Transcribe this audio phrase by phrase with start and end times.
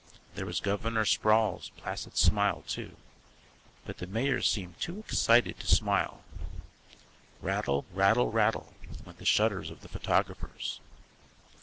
[0.33, 2.97] There was Governor Sproul's placid smile, too,
[3.85, 6.23] but the Mayor seemed too excited to smile.
[7.39, 8.73] Rattle, rattle, rattle
[9.05, 10.79] went the shutters of the photographers.